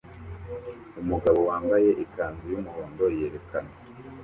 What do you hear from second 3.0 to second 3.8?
yerekana